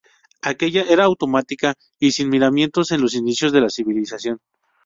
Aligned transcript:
Aquella 0.51 0.83
era 0.95 1.03
automática 1.05 1.75
y 1.99 2.11
sin 2.13 2.27
miramientos 2.29 2.89
en 2.89 3.01
los 3.01 3.13
inicios 3.13 3.51
de 3.51 3.61
la 3.61 3.69
civilización. 3.69 4.39